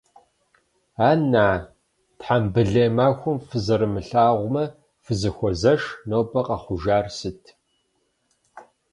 Ан-на, 1.09 1.47
тхьэмбылей 2.19 2.89
махуэм 2.97 3.37
фызэрымылъагъумэ, 3.47 4.65
фызэхуозэш, 5.03 5.81
нобэ 6.09 6.39
къэхъужар 6.47 7.05
сыт? 7.17 7.43